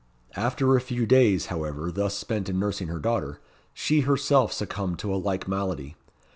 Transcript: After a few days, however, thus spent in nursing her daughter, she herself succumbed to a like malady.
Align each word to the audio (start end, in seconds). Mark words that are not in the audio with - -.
After 0.35 0.75
a 0.75 0.81
few 0.81 1.05
days, 1.05 1.45
however, 1.53 1.91
thus 1.91 2.17
spent 2.17 2.49
in 2.49 2.57
nursing 2.57 2.87
her 2.87 2.97
daughter, 2.97 3.39
she 3.71 3.99
herself 3.99 4.51
succumbed 4.51 4.97
to 4.97 5.13
a 5.13 5.17
like 5.21 5.47
malady. 5.47 5.95